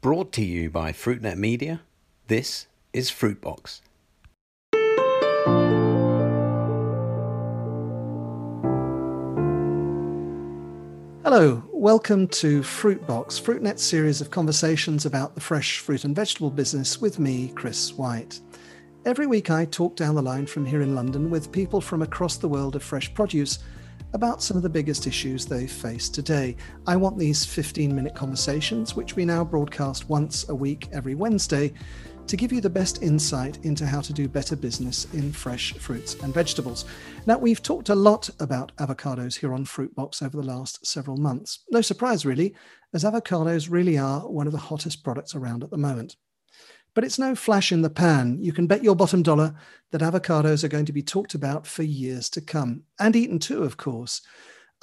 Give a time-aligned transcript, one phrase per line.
[0.00, 1.80] Brought to you by FruitNet Media,
[2.28, 3.80] this is Fruitbox.
[11.24, 17.00] Hello, welcome to Fruitbox, FruitNet's series of conversations about the fresh fruit and vegetable business
[17.00, 18.38] with me, Chris White.
[19.04, 22.36] Every week I talk down the line from here in London with people from across
[22.36, 23.58] the world of fresh produce
[24.12, 26.56] about some of the biggest issues they face today.
[26.86, 31.72] I want these 15 minute conversations, which we now broadcast once a week every Wednesday,
[32.26, 36.14] to give you the best insight into how to do better business in fresh fruits
[36.22, 36.84] and vegetables.
[37.26, 41.64] Now, we've talked a lot about avocados here on Fruitbox over the last several months.
[41.70, 42.54] No surprise, really,
[42.92, 46.16] as avocados really are one of the hottest products around at the moment.
[46.94, 48.38] But it's no flash in the pan.
[48.40, 49.54] You can bet your bottom dollar
[49.90, 53.62] that avocados are going to be talked about for years to come, and eaten too,
[53.62, 54.22] of course.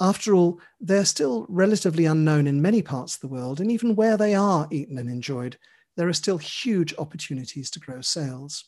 [0.00, 4.16] After all, they're still relatively unknown in many parts of the world, and even where
[4.16, 5.56] they are eaten and enjoyed,
[5.96, 8.64] there are still huge opportunities to grow sales.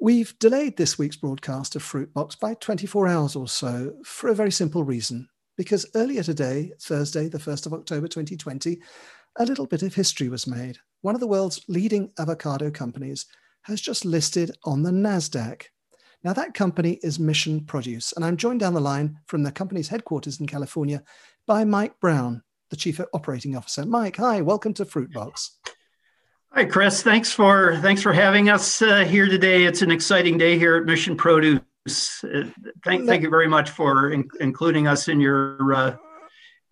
[0.00, 4.50] We've delayed this week's broadcast of Fruitbox by 24 hours or so for a very
[4.50, 5.28] simple reason.
[5.56, 8.80] Because earlier today, Thursday, the 1st of October 2020,
[9.38, 10.78] a little bit of history was made.
[11.00, 13.26] One of the world's leading avocado companies
[13.62, 15.62] has just listed on the NASDAQ.
[16.24, 19.88] Now, that company is Mission Produce, and I'm joined down the line from the company's
[19.88, 21.02] headquarters in California
[21.46, 23.84] by Mike Brown, the Chief Operating Officer.
[23.84, 25.50] Mike, hi, welcome to Fruitbox.
[26.52, 27.02] Hi, Chris.
[27.02, 29.64] Thanks for thanks for having us uh, here today.
[29.64, 31.62] It's an exciting day here at Mission Produce.
[32.22, 32.44] Uh,
[32.84, 35.96] thank, thank you very much for in, including us in your uh,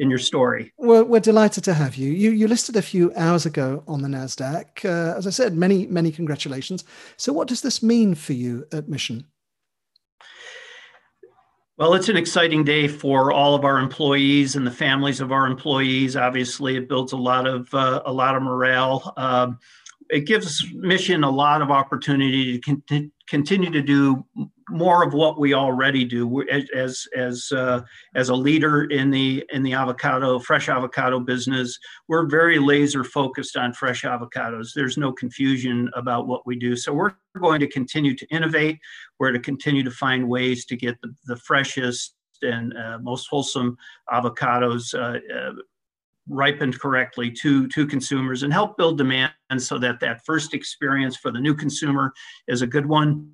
[0.01, 0.73] in your story.
[0.79, 2.11] Well, we're delighted to have you.
[2.11, 4.85] You you listed a few hours ago on the Nasdaq.
[4.85, 6.85] Uh, as I said, many many congratulations.
[7.17, 9.27] So, what does this mean for you at Mission?
[11.77, 15.47] Well, it's an exciting day for all of our employees and the families of our
[15.47, 16.17] employees.
[16.17, 19.13] Obviously, it builds a lot of uh, a lot of morale.
[19.19, 19.59] Um,
[20.09, 24.25] it gives Mission a lot of opportunity to con- continue to do
[24.71, 26.43] more of what we already do.
[26.49, 27.83] As as uh,
[28.15, 33.57] as a leader in the in the avocado fresh avocado business we're very laser focused
[33.57, 34.73] on fresh avocados.
[34.75, 36.77] There's no confusion about what we do.
[36.77, 38.79] So we're going to continue to innovate.
[39.19, 43.77] We're to continue to find ways to get the, the freshest and uh, most wholesome
[44.11, 45.53] avocados uh, uh
[46.29, 51.33] ripened correctly to to consumers and help build demand so that that first experience for
[51.33, 52.13] the new consumer
[52.47, 53.29] is a good one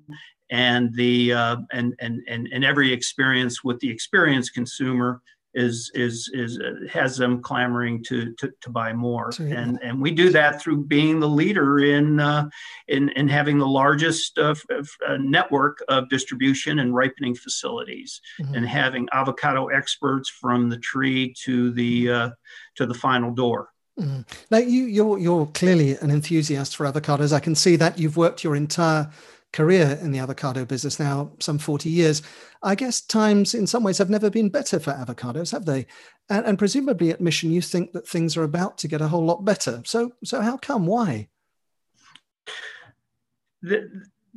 [0.49, 5.21] and the uh, and, and and and every experience with the experienced consumer
[5.57, 9.31] is is is uh, has them clamoring to to, to buy more.
[9.39, 12.47] And and we do that through being the leader in uh,
[12.87, 18.53] in in having the largest uh, uh, network of distribution and ripening facilities mm-hmm.
[18.53, 22.29] and having avocado experts from the tree to the uh,
[22.75, 23.69] to the final door.
[23.99, 24.25] Mm.
[24.51, 27.33] now you you're you're clearly an enthusiast for avocados.
[27.33, 27.97] I can see that.
[27.97, 29.09] You've worked your entire
[29.57, 32.21] career in the avocado business now, some 40 years.
[32.61, 35.87] I guess times in some ways have never been better for avocados, have they?
[36.29, 39.25] And, and presumably at Mission, you think that things are about to get a whole
[39.25, 39.81] lot better.
[39.83, 40.85] So, so how come?
[40.85, 41.29] Why?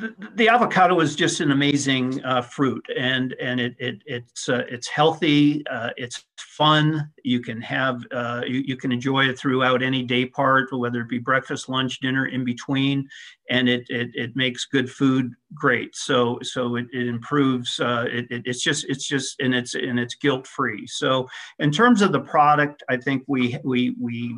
[0.01, 4.65] The, the, avocado is just an amazing uh, fruit, and and it, it it's uh,
[4.69, 7.11] it's healthy, uh, it's fun.
[7.23, 11.09] You can have uh, you, you can enjoy it throughout any day part, whether it
[11.09, 13.09] be breakfast, lunch, dinner, in between,
[13.51, 15.95] and it it, it makes good food great.
[15.95, 17.79] So so it, it improves.
[17.79, 20.87] Uh, it, it's just it's just and it's and it's guilt free.
[20.87, 21.29] So
[21.59, 24.37] in terms of the product, I think we we we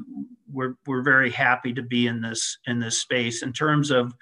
[0.52, 3.42] we're we're very happy to be in this in this space.
[3.42, 4.14] In terms of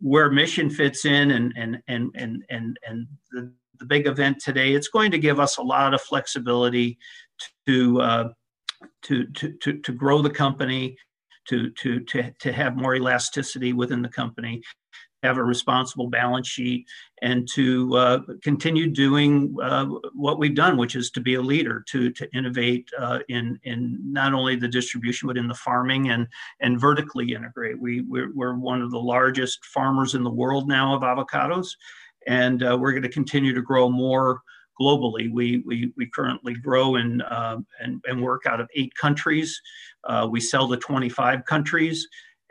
[0.00, 4.72] where mission fits in and and and and and, and the, the big event today
[4.72, 6.98] it's going to give us a lot of flexibility
[7.66, 8.28] to uh,
[9.02, 10.96] to, to to to grow the company
[11.48, 14.62] to to to to have more elasticity within the company
[15.22, 16.86] have a responsible balance sheet
[17.22, 21.82] and to uh, continue doing uh, what we've done, which is to be a leader,
[21.88, 26.26] to to innovate uh, in in not only the distribution but in the farming and
[26.60, 27.78] and vertically integrate.
[27.80, 31.68] We we're, we're one of the largest farmers in the world now of avocados,
[32.26, 34.42] and uh, we're going to continue to grow more
[34.80, 35.32] globally.
[35.32, 39.60] We we, we currently grow in uh, and and work out of eight countries.
[40.04, 42.06] Uh, we sell to 25 countries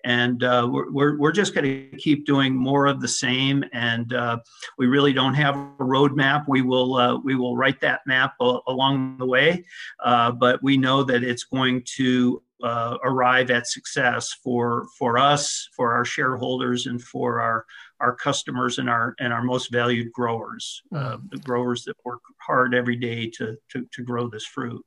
[0.06, 4.38] and uh, we're, we're, just going to keep doing more of the same and uh,
[4.78, 6.46] we really don't have a roadmap.
[6.48, 9.66] We will uh, we will write that map a- along the way
[10.04, 15.68] uh, but we know that it's going to uh, arrive at success for for us
[15.76, 17.66] for our shareholders and for our
[18.00, 22.74] our customers and our and our most valued growers uh, the growers that work hard
[22.74, 24.84] every day to to, to grow this fruit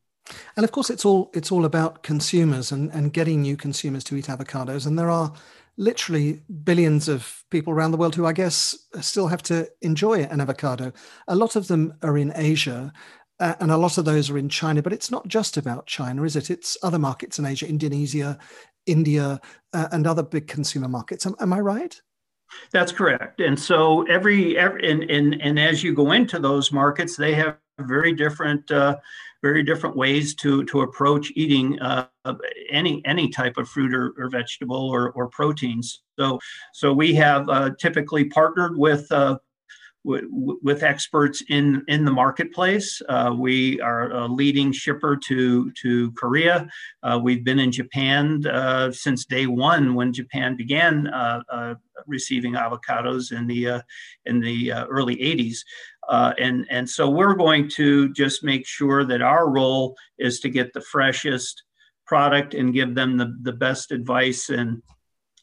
[0.57, 4.17] And of course, it's all it's all about consumers and, and getting new consumers to
[4.17, 4.87] eat avocados.
[4.87, 5.33] And there are
[5.77, 10.41] literally billions of people around the world who I guess still have to enjoy an
[10.41, 10.93] avocado.
[11.29, 12.93] A lot of them are in Asia.
[13.41, 16.25] Uh, and a lot of those are in China, but it's not just about China,
[16.25, 16.51] is it?
[16.51, 18.37] It's other markets in Asia, Indonesia,
[18.85, 19.41] India,
[19.73, 21.25] uh, and other big consumer markets.
[21.25, 22.01] Am, am I right?
[22.73, 23.41] That's correct.
[23.41, 27.59] And so every, every and, and, and as you go into those markets, they have
[27.79, 28.97] very different uh,
[29.43, 32.07] very different ways to to approach eating uh,
[32.71, 36.03] any any type of fruit or, or vegetable or, or proteins.
[36.19, 36.39] So
[36.75, 39.11] so we have uh, typically partnered with.
[39.11, 39.39] Uh,
[40.05, 43.03] with experts in in the marketplace.
[43.09, 46.69] Uh, we are a leading shipper to to Korea.
[47.03, 51.75] Uh, we've been in Japan uh, since day one when Japan began uh, uh,
[52.07, 53.81] receiving avocados in the uh,
[54.25, 55.59] in the early 80s.
[56.09, 60.49] Uh, and, and so we're going to just make sure that our role is to
[60.49, 61.63] get the freshest
[62.07, 64.83] product and give them the, the best advice and,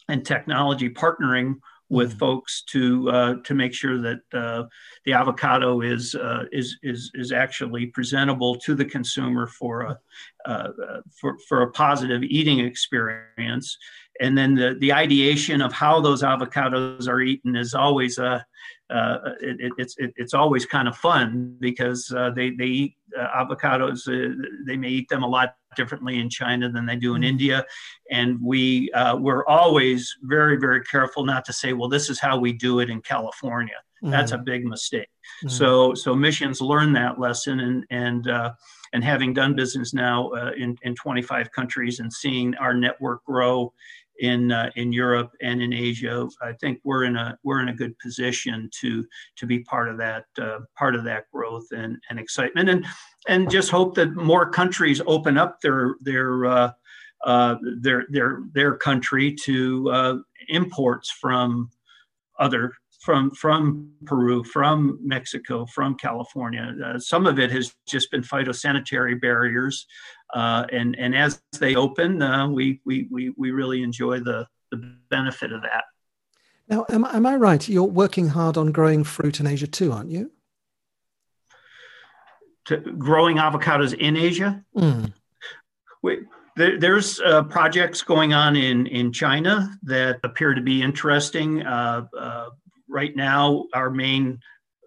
[0.10, 1.56] and technology partnering
[1.90, 2.20] with mm-hmm.
[2.20, 4.64] folks to uh, to make sure that uh,
[5.06, 10.00] the avocado is uh, is is is actually presentable to the consumer for a
[10.46, 10.70] uh,
[11.20, 13.78] for for a positive eating experience,
[14.20, 18.46] and then the the ideation of how those avocados are eaten is always a
[18.90, 23.44] uh, it, it's it, it's always kind of fun because uh, they they eat uh,
[23.44, 24.08] avocados.
[24.08, 24.36] Uh,
[24.68, 27.30] they may eat them a lot differently in China than they do in mm-hmm.
[27.30, 27.66] India,
[28.12, 32.38] and we uh, we're always very very careful not to say, well, this is how
[32.38, 33.74] we do it in California.
[34.04, 34.12] Mm-hmm.
[34.12, 35.10] That's a big mistake.
[35.44, 35.50] Mm-hmm.
[35.50, 38.54] So so missions learn that lesson, and and uh,
[38.94, 43.74] and having done business now in in 25 countries and seeing our network grow
[44.20, 46.28] in uh, in Europe and in Asia.
[46.42, 49.06] I think we're in a we're in a good position to
[49.38, 52.86] to be part of that uh, part of that growth and, and excitement and
[53.28, 56.72] and just hope that more countries open up their their uh,
[57.26, 60.16] uh their their their country to uh,
[60.50, 61.70] imports from
[62.40, 62.74] other
[63.06, 66.76] from from Peru, from Mexico, from California.
[66.84, 69.86] Uh, some of it has just been phytosanitary barriers,
[70.36, 74.78] uh, and and as they open, uh, we, we we we really enjoy the the
[75.10, 75.86] benefit of that.
[76.68, 77.68] Now, am, am I right?
[77.70, 80.32] You're working hard on growing fruit in Asia too, aren't you?
[82.66, 84.64] To growing avocados in Asia.
[84.76, 85.14] Mm.
[86.04, 86.24] We,
[86.58, 91.66] there, there's uh, projects going on in in China that appear to be interesting.
[91.66, 92.50] Uh, uh,
[92.90, 94.40] right now, our main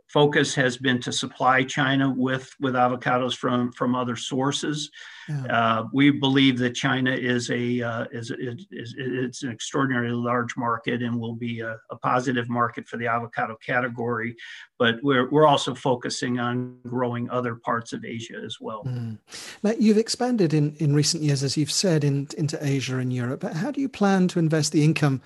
[0.08, 4.90] focus has been to supply China with with avocados from from other sources.
[5.28, 5.44] Yeah.
[5.44, 10.56] Uh, we believe that China is a uh, is, is, is, it's an extraordinarily large
[10.56, 14.34] market and will be a, a, positive market for the avocado category.
[14.78, 18.84] But we're we're also focusing on growing other parts of Asia as well.
[18.84, 19.18] Mm.
[19.62, 23.42] Now you've expanded in in recent years, as you've said, in, into Asia and Europe.
[23.42, 25.20] How do you plan to invest the income?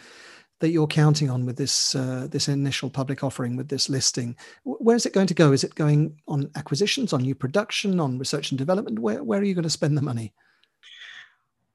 [0.62, 4.96] That you're counting on with this uh, this initial public offering with this listing where
[4.96, 8.52] is it going to go is it going on acquisitions on new production on research
[8.52, 10.32] and development where, where are you going to spend the money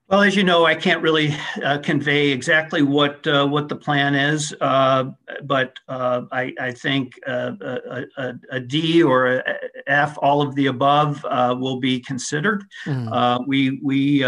[0.09, 4.15] well, as you know, I can't really uh, convey exactly what uh, what the plan
[4.15, 5.11] is, uh,
[5.43, 9.43] but uh, I, I, think uh, a, a, a D or a
[9.87, 12.63] F, all of the above, uh, will be considered.
[12.85, 13.45] Mm.
[13.47, 14.23] we we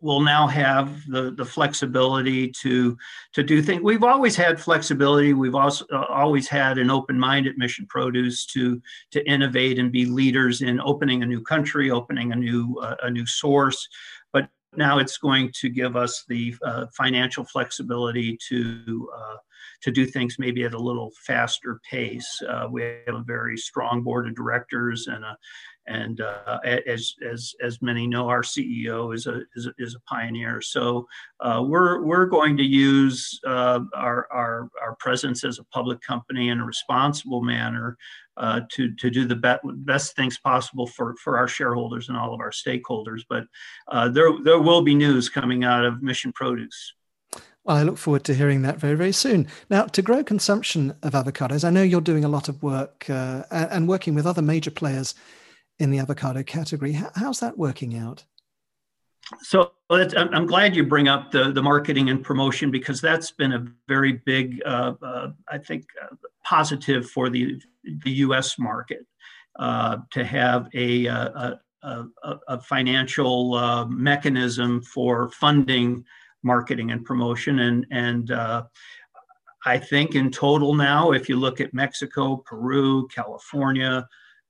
[0.00, 2.96] will now have the, the flexibility to
[3.32, 3.82] to do things.
[3.82, 5.32] We've always had flexibility.
[5.32, 8.80] We've also uh, always had an open mind at Mission Produce to
[9.12, 13.10] to innovate and be leaders in opening a new country, opening a new uh, a
[13.10, 13.88] new source.
[14.32, 19.36] But now it's going to give us the uh, financial flexibility to uh,
[19.82, 22.40] to do things maybe at a little faster pace.
[22.48, 25.36] Uh, we have a very strong board of directors and a
[25.88, 30.00] and uh, as as as many know, our CEO is a is a, is a
[30.00, 30.60] pioneer.
[30.60, 31.06] So
[31.40, 36.50] uh, we're we're going to use uh, our our our presence as a public company
[36.50, 37.96] in a responsible manner
[38.36, 42.34] uh, to to do the best best things possible for for our shareholders and all
[42.34, 43.22] of our stakeholders.
[43.28, 43.44] But
[43.88, 46.92] uh, there there will be news coming out of Mission Produce.
[47.64, 49.46] Well, I look forward to hearing that very, very soon.
[49.68, 53.42] Now, to grow consumption of avocados, I know you're doing a lot of work uh,
[53.50, 55.14] and working with other major players
[55.78, 56.92] in the avocado category.
[57.14, 58.24] How's that working out?
[59.42, 63.66] So I'm glad you bring up the, the marketing and promotion because that's been a
[63.86, 67.60] very big, uh, uh, I think, uh, positive for the,
[68.04, 68.58] the U.S.
[68.58, 69.06] market
[69.58, 76.04] uh, to have a, uh, a, a, a financial uh, mechanism for funding
[76.42, 77.58] marketing and promotion.
[77.58, 78.30] And, and
[79.66, 84.08] I think in total now, if you look at Mexico, Peru, California,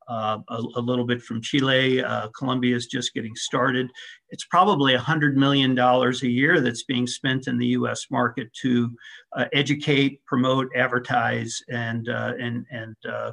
[0.08, 2.02] uh, a, a, little bit from Chile.
[2.02, 3.90] Uh, Colombia is just getting started.
[4.30, 8.90] It's probably $100 million a year that's being spent in the US market to
[9.36, 13.32] uh, educate, promote, advertise, and, uh, and, and uh,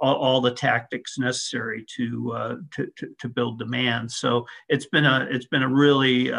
[0.00, 4.10] all, all, the tactics necessary to, to, to, to, build demand.
[4.10, 6.32] So it's been a, it's been a really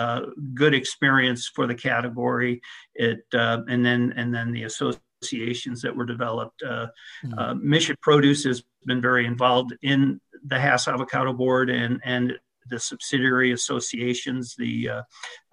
[0.54, 2.62] good experience for the category.
[2.96, 6.62] It, and, then, and then the association associations that were developed.
[6.64, 6.88] Uh,
[7.26, 7.40] mm-hmm.
[7.40, 12.38] uh, Mission Produce has been very involved in the Hass Avocado Board and and
[12.70, 15.02] the subsidiary associations, the uh,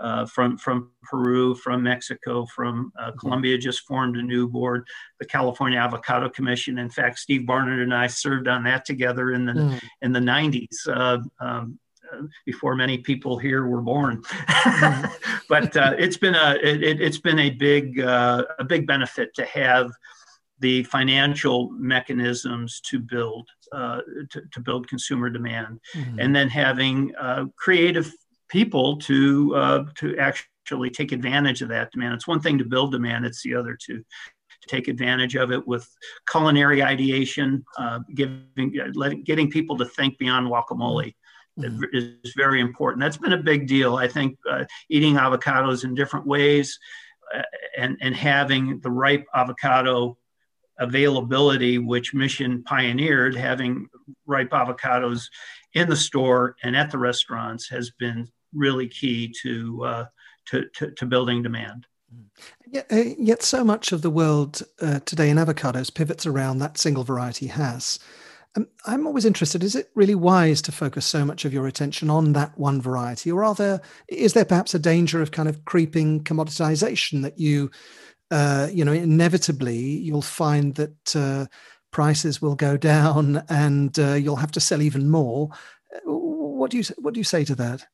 [0.01, 3.19] uh from from Peru, from Mexico, from uh, mm-hmm.
[3.19, 4.85] Colombia, just formed a new board,
[5.21, 6.79] the California Avocado Commission.
[6.79, 9.83] In fact, Steve Barnard and I served on that together in the mm.
[10.03, 10.89] in the 90s.
[10.89, 11.79] Uh, um,
[12.47, 14.23] before many people here were born.
[15.49, 19.45] but uh, it's been a it, has been a big uh, a big benefit to
[19.47, 19.91] have
[20.61, 26.19] the financial mechanisms to build uh, to, to, build consumer demand, mm-hmm.
[26.21, 28.13] and then having uh, creative
[28.49, 32.15] people to uh, to actually take advantage of that demand.
[32.15, 34.05] It's one thing to build demand; it's the other to
[34.69, 35.89] take advantage of it with
[36.31, 41.15] culinary ideation, uh, giving, letting, getting people to think beyond guacamole
[41.59, 41.85] mm-hmm.
[41.93, 43.03] is very important.
[43.03, 43.97] That's been a big deal.
[43.97, 46.79] I think uh, eating avocados in different ways
[47.35, 47.43] uh,
[47.77, 50.19] and, and having the ripe avocado
[50.79, 53.89] availability, which Mission pioneered, having
[54.27, 55.27] ripe avocados
[55.75, 60.05] in the store and at the restaurants has been really key to, uh,
[60.47, 61.87] to, to, to, building demand.
[62.67, 66.79] Yet, uh, yet, so much of the world uh, today in avocados pivots around that
[66.79, 67.99] single variety Hass.
[68.57, 69.65] Um, I'm always interested.
[69.65, 73.31] Is it really wise to focus so much of your attention on that one variety,
[73.31, 77.71] or are there is there perhaps a danger of kind of creeping commoditization that you,
[78.31, 81.47] uh, you know, inevitably you'll find that uh,
[81.91, 85.51] prices will go down and uh, you'll have to sell even more.
[86.05, 87.87] What do you what do you say to that?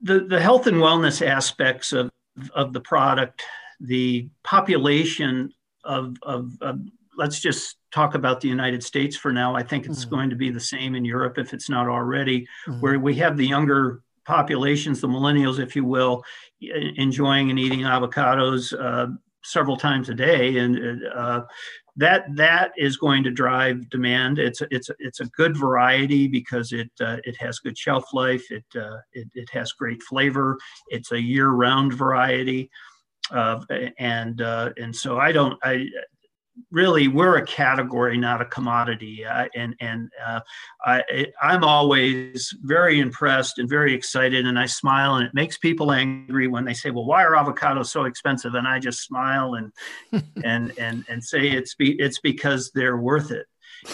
[0.00, 2.10] The the health and wellness aspects of
[2.54, 3.42] of the product,
[3.80, 5.52] the population
[5.84, 6.80] of, of, of
[7.18, 9.54] let's just talk about the United States for now.
[9.54, 10.14] I think it's mm-hmm.
[10.14, 12.80] going to be the same in Europe if it's not already, mm-hmm.
[12.80, 16.22] where we have the younger populations, the millennials, if you will,
[16.60, 19.08] enjoying and eating avocados uh,
[19.42, 21.42] several times a day, and uh,
[21.96, 24.38] that that is going to drive demand.
[24.38, 28.12] It's a, it's a, it's a good variety because it uh, it has good shelf
[28.12, 28.50] life.
[28.50, 30.56] It, uh, it it has great flavor.
[30.88, 32.70] It's a year round variety.
[33.30, 33.60] Uh,
[33.98, 35.86] and uh, and so I don't I
[36.70, 40.40] really we're a category not a commodity uh, and and uh,
[40.84, 45.92] I, i'm always very impressed and very excited and i smile and it makes people
[45.92, 48.54] angry when they say well why are avocados so expensive?
[48.54, 49.72] And i just smile and
[50.44, 53.46] and and and say it's be, it's because they're worth it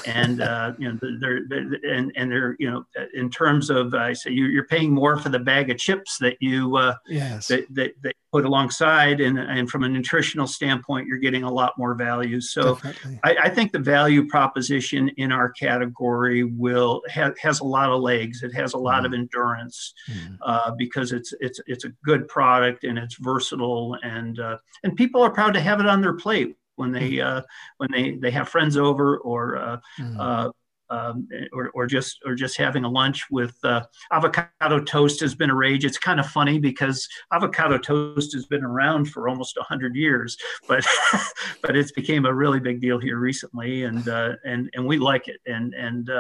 [0.07, 4.13] and uh, you know they're, they're, and and they're you know in terms of I
[4.13, 7.49] say you, are paying more for the bag of chips that you uh, yes.
[7.49, 11.73] that, that, that put alongside and and from a nutritional standpoint you're getting a lot
[11.79, 12.41] more value.
[12.41, 12.79] So
[13.23, 18.01] I, I, think the value proposition in our category will ha- has a lot of
[18.01, 18.43] legs.
[18.43, 19.07] It has a lot mm.
[19.07, 20.37] of endurance mm.
[20.43, 25.23] uh, because it's it's it's a good product and it's versatile and uh, and people
[25.23, 27.25] are proud to have it on their plate when they mm.
[27.25, 27.43] uh,
[27.79, 30.19] when they they have friends over or uh, mm.
[30.19, 30.51] uh,
[30.91, 35.51] um, or, or just or just having a lunch with uh, avocado toast has been
[35.51, 35.85] a rage.
[35.85, 40.37] It's kind of funny because avocado toast has been around for almost hundred years,
[40.69, 40.87] but
[41.63, 45.29] but it's became a really big deal here recently, and uh, and and we like
[45.29, 45.41] it.
[45.47, 46.11] And and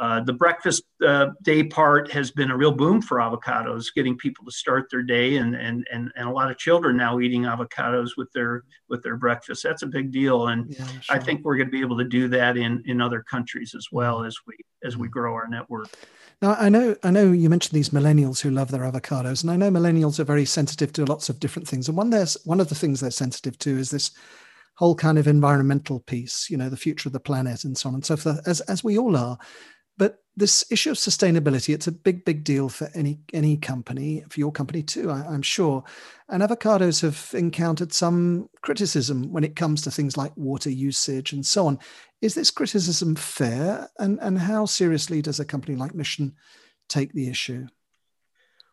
[0.00, 4.44] uh, the breakfast uh, day part has been a real boom for avocados, getting people
[4.44, 8.10] to start their day, and and and, and a lot of children now eating avocados
[8.16, 9.62] with their with their breakfast.
[9.62, 11.16] That's a big deal, and yeah, sure.
[11.16, 13.88] I think we're going to be able to do that in in other countries as
[13.92, 15.88] well as we as we grow our network.
[16.42, 19.56] Now, I know I know you mentioned these millennials who love their avocados, and I
[19.56, 21.88] know millennials are very sensitive to lots of different things.
[21.88, 24.10] And one there's one of the things they're sensitive to is this
[24.76, 27.94] whole kind of environmental piece, you know, the future of the planet and so on
[27.94, 29.38] and so forth, as as we all are.
[30.36, 34.50] This issue of sustainability, it's a big, big deal for any any company, for your
[34.50, 35.84] company too, I, am sure.
[36.28, 41.46] And avocados have encountered some criticism when it comes to things like water usage and
[41.46, 41.78] so on.
[42.20, 43.90] Is this criticism fair?
[43.98, 46.34] And, and how seriously does a company like Mission
[46.88, 47.66] take the issue?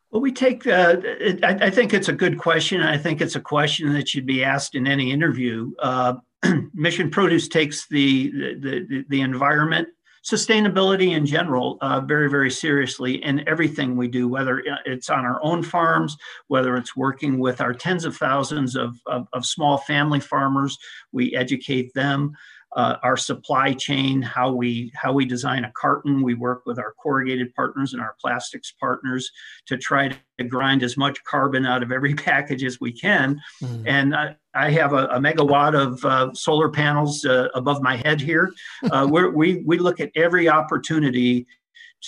[0.09, 0.67] Well, we take.
[0.67, 2.81] Uh, it, I, I, think it's a good question.
[2.81, 5.71] I think it's a question that should be asked in any interview.
[5.79, 6.15] Uh,
[6.73, 9.87] Mission Produce takes the, the the, the environment
[10.23, 15.43] sustainability in general uh, very, very seriously in everything we do, whether it's on our
[15.43, 20.19] own farms, whether it's working with our tens of thousands of, of, of small family
[20.19, 20.77] farmers,
[21.11, 22.33] we educate them.
[22.75, 26.21] Uh, our supply chain, how we how we design a carton.
[26.21, 29.29] We work with our corrugated partners and our plastics partners
[29.67, 33.39] to try to grind as much carbon out of every package as we can.
[33.61, 33.83] Mm.
[33.85, 38.21] And I, I, have a, a megawatt of uh, solar panels uh, above my head
[38.21, 38.51] here.
[38.89, 41.45] Uh, we we look at every opportunity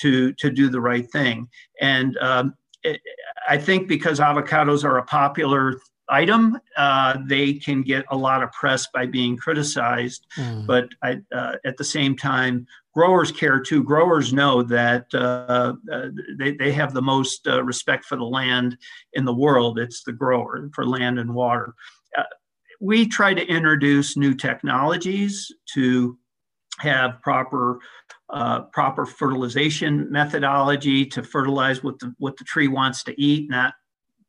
[0.01, 1.50] to to do the right thing.
[1.82, 2.53] And um,
[2.84, 3.01] it,
[3.50, 5.79] I think because avocados are a popular
[6.10, 10.26] item, uh, they can get a lot of press by being criticized.
[10.38, 10.68] Mm.
[10.68, 13.84] But I, uh, at the same time, growers care too.
[13.84, 18.78] Growers know that uh, uh they, they have the most uh, respect for the land
[19.14, 19.80] in the world.
[19.80, 21.74] It's the grower for land and water.
[22.18, 22.24] Uh,
[22.82, 26.18] we try to introduce new technologies to
[26.80, 27.80] have proper
[28.30, 33.74] uh, proper fertilization methodology to fertilize what the what the tree wants to eat, not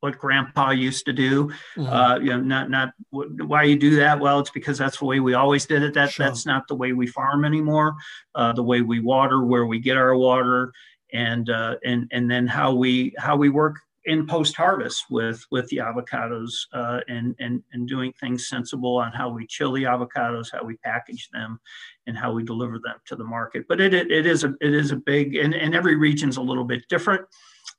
[0.04, 1.46] what grandpa used to do.
[1.76, 1.87] Mm-hmm.
[1.87, 4.20] Uh, you know, not not why you do that.
[4.20, 5.94] Well, it's because that's the way we always did it.
[5.94, 6.26] That sure.
[6.26, 7.94] that's not the way we farm anymore.
[8.34, 10.75] Uh, the way we water, where we get our water,
[11.14, 15.66] and uh, and and then how we how we work in post harvest with with
[15.68, 20.52] the avocados uh, and and and doing things sensible on how we chill the avocados,
[20.52, 21.58] how we package them,
[22.06, 23.64] and how we deliver them to the market.
[23.70, 26.42] But it it, it is a it is a big and, and every region's a
[26.42, 27.25] little bit different.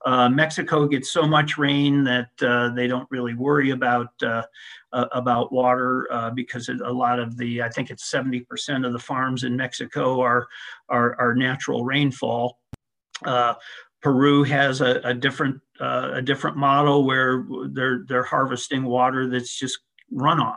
[0.05, 4.43] Uh, Mexico gets so much rain that uh, they don't really worry about uh,
[4.93, 8.99] uh about water uh, because a lot of the I think it's 70% of the
[8.99, 10.47] farms in Mexico are
[10.89, 12.59] are, are natural rainfall.
[13.23, 13.55] Uh,
[14.01, 19.79] Peru has a, a different a different model where they're they're harvesting water that's just
[20.13, 20.55] runoff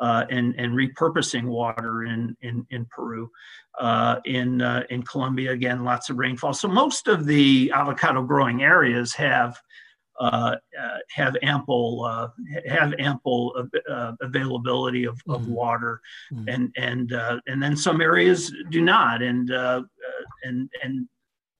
[0.00, 3.30] and and repurposing water in in in Peru
[3.78, 5.52] uh, in uh, in Colombia.
[5.52, 6.54] Again, lots of rainfall.
[6.54, 9.58] So most of the avocado growing areas have
[10.18, 12.28] uh, uh have ample uh,
[12.68, 15.52] have ample uh, availability of, of mm-hmm.
[15.52, 16.00] water,
[16.32, 16.48] mm-hmm.
[16.48, 17.12] and and
[17.46, 19.22] and then some areas do not.
[19.22, 19.50] And
[20.44, 21.08] and and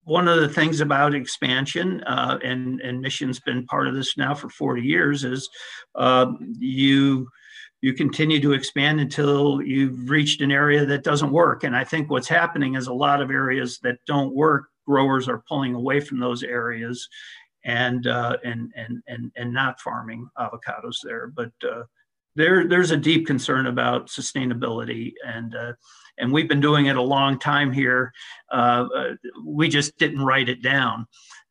[0.04, 4.48] one of the things about expansion, and and Mission's been part of this now for
[4.48, 5.50] 40 years, is
[6.58, 7.28] you
[7.82, 11.64] you continue to expand until you've reached an area that doesn't work.
[11.64, 15.44] And I think what's happening is a lot of areas that don't work, growers are
[15.48, 17.08] pulling away from those areas
[17.64, 21.26] and uh, and and and and not farming avocados there.
[21.28, 21.82] But uh,
[22.34, 25.72] there there's a deep concern about sustainability and uh,
[26.18, 28.12] and we've been doing it a long time here.
[28.50, 31.06] Uh, uh, we just didn't write it down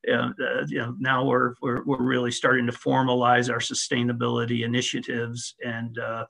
[0.09, 0.29] uh,
[0.67, 6.25] you know, now we're, we're, we're really starting to formalize our sustainability initiatives and, uh,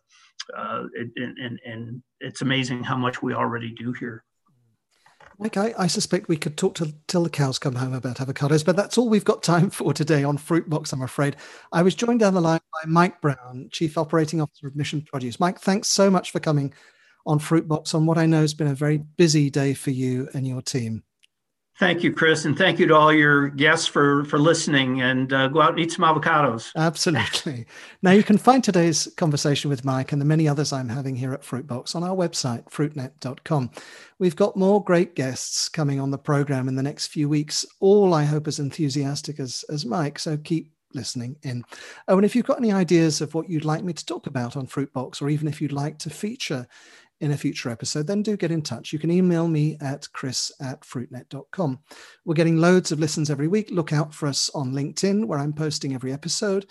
[0.55, 4.23] uh, it, and, and it's amazing how much we already do here.
[5.37, 8.63] Mike, I, I, suspect we could talk to, till the cows come home about avocados,
[8.63, 11.35] but that's all we've got time for today on Fruitbox, I'm afraid.
[11.73, 15.39] I was joined down the line by Mike Brown, Chief Operating Officer of Mission Produce.
[15.39, 16.73] Mike, thanks so much for coming
[17.25, 20.47] on Fruitbox on what I know has been a very busy day for you and
[20.47, 21.03] your team.
[21.77, 25.01] Thank you, Chris, and thank you to all your guests for for listening.
[25.01, 26.71] And uh, go out and eat some avocados.
[26.75, 27.65] Absolutely.
[28.01, 31.33] now you can find today's conversation with Mike and the many others I'm having here
[31.33, 33.71] at Fruitbox on our website, fruitnet.com.
[34.19, 37.65] We've got more great guests coming on the program in the next few weeks.
[37.81, 40.17] All I hope as enthusiastic as as Mike.
[40.17, 41.65] So keep listening in.
[42.07, 44.55] Oh, and if you've got any ideas of what you'd like me to talk about
[44.55, 46.65] on Fruitbox, or even if you'd like to feature
[47.21, 48.91] in a future episode, then do get in touch.
[48.91, 51.79] You can email me at chris at fruitnet.com.
[52.25, 53.69] We're getting loads of listens every week.
[53.71, 56.65] Look out for us on LinkedIn, where I'm posting every episode.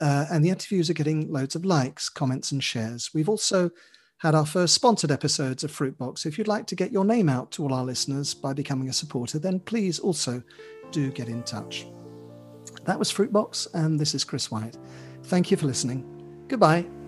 [0.00, 3.10] Uh, and the interviews are getting loads of likes, comments, and shares.
[3.14, 3.70] We've also
[4.18, 6.26] had our first sponsored episodes of Fruitbox.
[6.26, 8.92] If you'd like to get your name out to all our listeners by becoming a
[8.92, 10.42] supporter, then please also
[10.90, 11.86] do get in touch.
[12.84, 14.76] That was Fruitbox, and this is Chris White.
[15.24, 16.44] Thank you for listening.
[16.48, 17.01] Goodbye.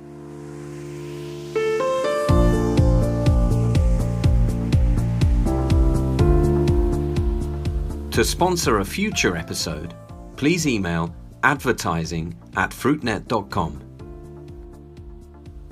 [8.15, 9.93] To sponsor a future episode,
[10.37, 13.83] please email advertising at fruitnet.com.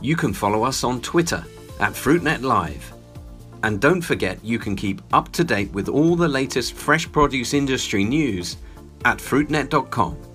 [0.01, 1.45] You can follow us on Twitter
[1.79, 2.93] at FruitNet Live.
[3.63, 7.55] And don't forget you can keep up to date with all the latest fresh produce
[7.55, 8.57] industry news
[9.05, 10.32] at fruitnet.com.